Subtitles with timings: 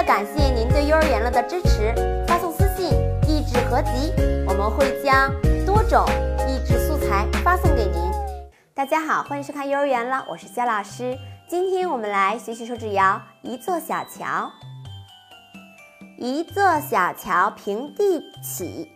[0.00, 1.94] 了感谢您对幼儿园了的支持，
[2.26, 2.88] 发送私信
[3.28, 4.10] “益智合集”，
[4.48, 5.30] 我们会将
[5.66, 6.06] 多种
[6.48, 8.10] 益智素材发送给您。
[8.72, 11.18] 大家好，欢迎收看幼儿园了，我是肖老师。
[11.46, 14.50] 今天我们来学习手指谣：一座小桥，
[16.16, 18.90] 一座小桥平地起，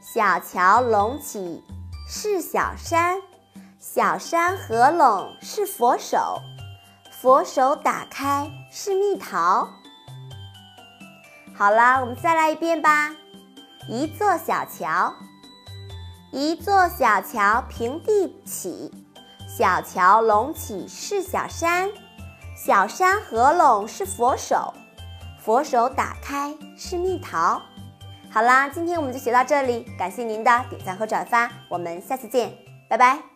[0.00, 1.62] 小桥隆起
[2.08, 3.18] 是小山，
[3.78, 6.40] 小山合拢是佛手，
[7.10, 9.68] 佛手打开是蜜桃。
[11.58, 13.10] 好了，我们再来一遍吧。
[13.88, 15.14] 一座小桥，
[16.30, 18.92] 一座小桥平地起。
[19.48, 21.88] 小桥隆起是小山，
[22.54, 24.74] 小山合拢是佛手，
[25.40, 27.62] 佛手打开是蜜桃。
[28.30, 32.52] 好啦，今天我们就学到这里，感谢您的点赞和转发，我们下次见，
[32.90, 33.35] 拜拜。